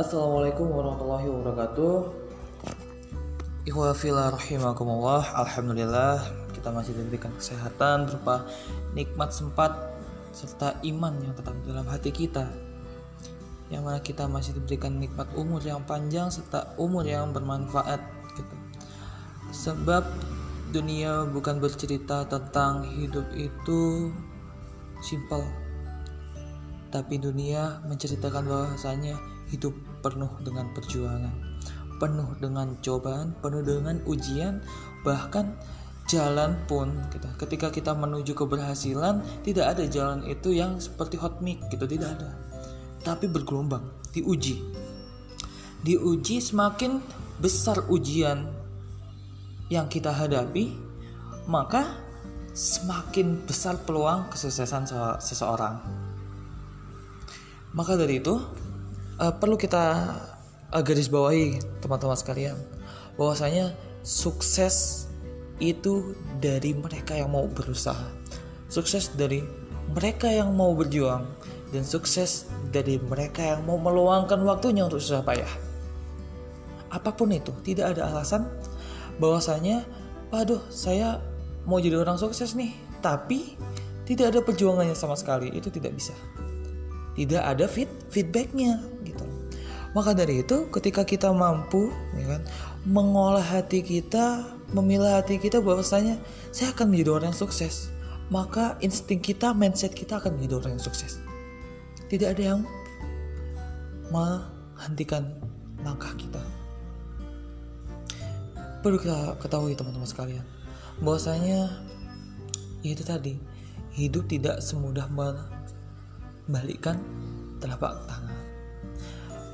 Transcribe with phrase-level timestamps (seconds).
[0.00, 1.96] Assalamualaikum warahmatullahi wabarakatuh.
[3.68, 6.24] Ikhwafillah rahimakumullah Alhamdulillah
[6.56, 8.48] kita masih diberikan kesehatan berupa
[8.96, 9.76] nikmat sempat
[10.32, 12.48] serta iman yang tetap dalam hati kita.
[13.68, 18.00] Yang mana kita masih diberikan nikmat umur yang panjang serta umur yang bermanfaat
[18.40, 18.56] gitu.
[19.52, 20.08] sebab
[20.72, 24.08] dunia bukan bercerita tentang hidup itu
[25.04, 25.44] simpel
[26.90, 29.16] tapi dunia menceritakan bahwasanya
[29.50, 31.34] hidup penuh dengan perjuangan,
[32.02, 34.62] penuh dengan cobaan, penuh dengan ujian,
[35.06, 35.54] bahkan
[36.10, 37.30] jalan pun gitu.
[37.38, 42.34] ketika kita menuju keberhasilan tidak ada jalan itu yang seperti hot mic gitu tidak ada
[43.06, 44.58] tapi bergelombang diuji
[45.86, 46.98] diuji semakin
[47.38, 48.50] besar ujian
[49.70, 50.74] yang kita hadapi
[51.46, 51.94] maka
[52.58, 54.90] semakin besar peluang kesuksesan
[55.22, 55.78] seseorang
[57.70, 58.34] maka dari itu
[59.20, 59.84] uh, perlu kita
[60.74, 62.58] uh, garis bawahi teman-teman sekalian
[63.14, 65.06] bahwasanya sukses
[65.60, 68.08] itu dari mereka yang mau berusaha.
[68.72, 69.44] Sukses dari
[69.92, 71.28] mereka yang mau berjuang
[71.70, 75.52] dan sukses dari mereka yang mau meluangkan waktunya untuk susah payah.
[76.90, 78.48] Apa pun itu tidak ada alasan
[79.20, 79.84] bahwasanya
[80.32, 81.20] waduh saya
[81.68, 82.72] mau jadi orang sukses nih.
[83.04, 83.54] Tapi
[84.08, 86.16] tidak ada perjuangannya sama sekali itu tidak bisa
[87.20, 89.28] tidak ada feed feedbacknya gitu.
[89.92, 92.42] Maka dari itu ketika kita mampu ya kan
[92.88, 96.16] mengolah hati kita memilah hati kita bahwasanya
[96.48, 97.92] saya akan menjadi orang yang sukses
[98.30, 101.18] maka insting kita mindset kita akan menjadi orang yang sukses.
[102.06, 102.60] Tidak ada yang
[104.14, 105.34] menghentikan
[105.82, 106.40] langkah kita.
[108.80, 110.46] Perlu kita ketahui teman-teman sekalian
[111.04, 111.68] bahwasanya
[112.80, 113.36] ya itu tadi
[113.92, 115.10] hidup tidak semudah
[116.50, 116.98] balikkan
[117.62, 118.38] telapak tangan.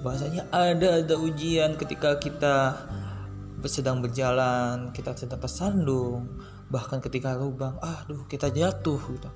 [0.00, 2.76] Bahasanya ada ada ujian ketika kita
[3.66, 6.30] sedang berjalan kita sedang tersandung
[6.70, 9.30] bahkan ketika lubang aduh kita jatuh gitu.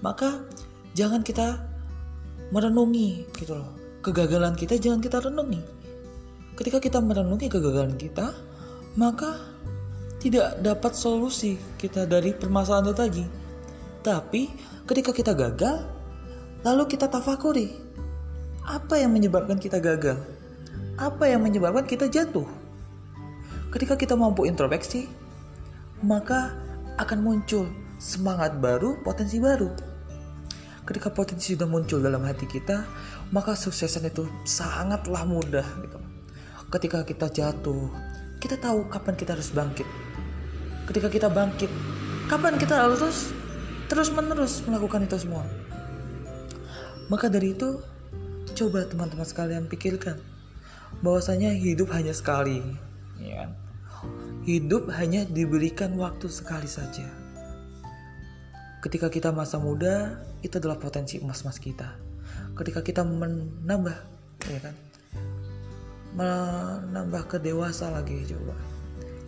[0.00, 0.44] Maka
[0.92, 1.60] jangan kita
[2.52, 3.72] merenungi gitu loh.
[4.00, 5.60] Kegagalan kita jangan kita renungi.
[6.56, 8.32] Ketika kita merenungi kegagalan kita
[8.96, 9.36] maka
[10.16, 13.24] tidak dapat solusi kita dari permasalahan itu tadi.
[14.00, 14.42] Tapi
[14.88, 15.95] ketika kita gagal
[16.66, 17.78] Lalu kita tafakuri,
[18.66, 20.18] apa yang menyebabkan kita gagal?
[20.98, 22.42] Apa yang menyebabkan kita jatuh?
[23.70, 25.06] Ketika kita mampu introspeksi,
[26.02, 26.58] maka
[26.98, 27.70] akan muncul
[28.02, 29.70] semangat baru, potensi baru.
[30.82, 32.82] Ketika potensi sudah muncul dalam hati kita,
[33.30, 36.02] maka suksesan itu sangatlah mudah gitu.
[36.66, 37.94] Ketika kita jatuh,
[38.42, 39.86] kita tahu kapan kita harus bangkit.
[40.90, 41.70] Ketika kita bangkit,
[42.26, 43.30] kapan kita harus
[43.86, 45.46] terus menerus melakukan itu semua.
[47.06, 47.78] Maka dari itu,
[48.56, 50.18] coba teman-teman sekalian pikirkan
[51.04, 52.62] bahwasanya hidup hanya sekali,
[53.20, 53.46] ya.
[53.46, 53.50] Kan?
[54.46, 57.06] Hidup hanya diberikan waktu sekali saja.
[58.82, 61.90] Ketika kita masa muda, itu adalah potensi emas-emas kita.
[62.54, 63.96] Ketika kita menambah,
[64.46, 64.74] ya kan?
[66.14, 68.54] Menambah ke dewasa lagi coba.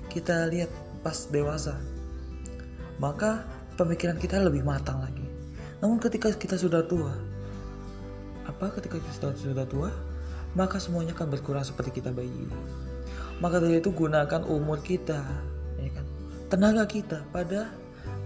[0.06, 0.70] Kita lihat
[1.02, 1.74] pas dewasa.
[3.02, 3.42] Maka
[3.74, 5.26] pemikiran kita lebih matang lagi.
[5.82, 7.14] Namun ketika kita sudah tua,
[8.58, 9.94] apa ketika kita sudah tua?
[10.58, 12.50] Maka semuanya akan berkurang seperti kita bayi.
[13.38, 15.22] Maka dari itu gunakan umur kita
[15.78, 16.02] ya kan?
[16.50, 17.70] Tenaga kita pada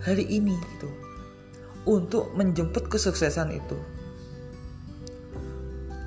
[0.01, 0.89] hari ini itu
[1.85, 3.77] untuk menjemput kesuksesan itu.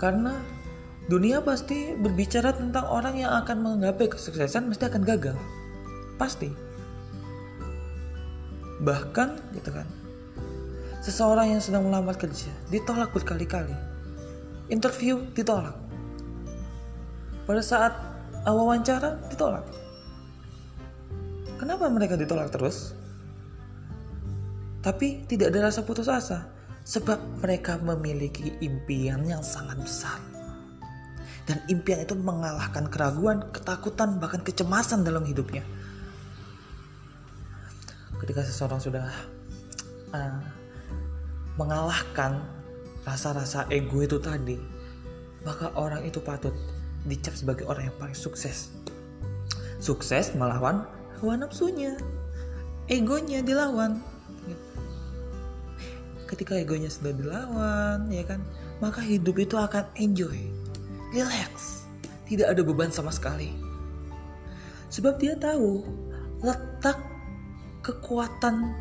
[0.02, 0.34] Karena
[1.06, 5.38] dunia pasti berbicara tentang orang yang akan menggapai kesuksesan mesti akan gagal.
[6.18, 6.50] Pasti.
[8.82, 9.86] Bahkan gitu kan
[11.06, 13.95] seseorang yang sedang melamar kerja ditolak berkali-kali
[14.70, 15.78] interview ditolak.
[17.46, 17.94] Pada saat
[18.46, 19.66] wawancara ditolak.
[21.56, 22.94] Kenapa mereka ditolak terus?
[24.86, 26.46] Tapi tidak ada rasa putus asa
[26.86, 30.22] sebab mereka memiliki impian yang sangat besar.
[31.46, 35.62] Dan impian itu mengalahkan keraguan, ketakutan, bahkan kecemasan dalam hidupnya.
[38.18, 39.06] Ketika seseorang sudah
[40.14, 40.42] uh,
[41.58, 42.42] mengalahkan
[43.06, 44.58] rasa-rasa ego itu tadi,
[45.46, 46.52] maka orang itu patut
[47.06, 48.74] dicap sebagai orang yang paling sukses.
[49.78, 50.90] Sukses melawan
[51.22, 51.94] hawa nafsunya,
[52.90, 54.02] egonya dilawan.
[56.26, 58.42] Ketika egonya sudah dilawan, ya kan,
[58.82, 60.50] maka hidup itu akan enjoy,
[61.14, 61.86] relax,
[62.26, 63.54] tidak ada beban sama sekali.
[64.90, 65.86] Sebab dia tahu
[66.42, 66.98] letak
[67.86, 68.74] kekuatan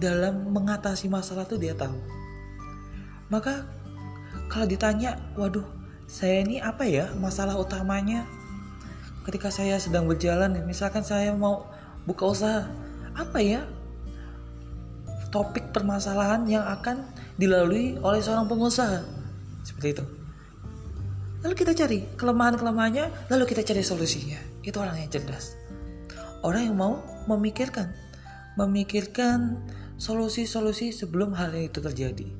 [0.00, 2.00] dalam mengatasi masalah itu dia tahu
[3.30, 3.62] maka
[4.50, 5.62] kalau ditanya, waduh,
[6.10, 8.26] saya ini apa ya masalah utamanya?
[9.22, 11.70] Ketika saya sedang berjalan misalkan saya mau
[12.02, 12.66] buka usaha
[13.14, 13.62] apa ya
[15.30, 17.06] topik permasalahan yang akan
[17.38, 19.06] dilalui oleh seorang pengusaha?
[19.62, 20.04] Seperti itu.
[21.46, 24.42] Lalu kita cari kelemahan-kelemahannya lalu kita cari solusinya.
[24.66, 25.54] Itu orang yang cerdas.
[26.42, 26.98] Orang yang mau
[27.30, 27.94] memikirkan
[28.58, 29.62] memikirkan
[29.94, 32.39] solusi-solusi sebelum hal itu terjadi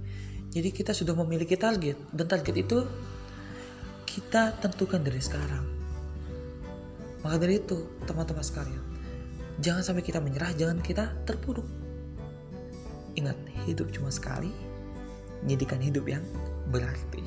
[0.51, 2.79] jadi kita sudah memiliki target dan target itu
[4.07, 5.65] kita tentukan dari sekarang
[7.23, 8.85] maka dari itu teman-teman sekalian
[9.63, 11.67] jangan sampai kita menyerah jangan kita terpuruk
[13.19, 13.37] Ingat,
[13.67, 14.53] hidup cuma sekali.
[15.49, 16.23] Jadikan hidup yang
[16.71, 17.25] berarti.